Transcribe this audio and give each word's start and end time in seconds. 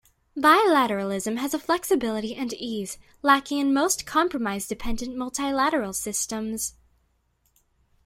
Bilateralism 0.35 1.37
has 1.37 1.53
a 1.53 1.59
flexibility 1.59 2.33
and 2.35 2.51
ease 2.53 2.97
lacking 3.21 3.59
in 3.59 3.71
most 3.71 4.03
compromise-dependent 4.07 5.15
multilateral 5.15 5.93
systems. 5.93 6.73